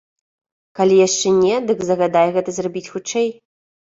Калі 0.79 0.95
яшчэ 1.07 1.33
не, 1.43 1.55
дык 1.67 1.83
загадай 1.89 2.27
гэта 2.37 2.49
зрабіць 2.57 2.91
хутчэй. 2.97 3.29